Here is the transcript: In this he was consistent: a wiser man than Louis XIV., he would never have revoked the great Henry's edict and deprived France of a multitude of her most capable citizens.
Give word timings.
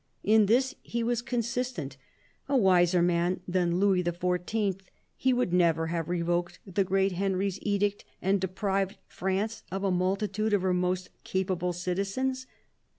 In 0.23 0.47
this 0.47 0.73
he 0.81 1.03
was 1.03 1.21
consistent: 1.21 1.95
a 2.49 2.57
wiser 2.57 3.03
man 3.03 3.41
than 3.47 3.77
Louis 3.79 4.03
XIV., 4.03 4.79
he 5.15 5.31
would 5.31 5.53
never 5.53 5.85
have 5.93 6.09
revoked 6.09 6.57
the 6.65 6.83
great 6.83 7.11
Henry's 7.11 7.59
edict 7.61 8.03
and 8.19 8.41
deprived 8.41 8.97
France 9.05 9.61
of 9.71 9.83
a 9.83 9.91
multitude 9.91 10.53
of 10.53 10.63
her 10.63 10.73
most 10.73 11.11
capable 11.23 11.71
citizens. 11.71 12.47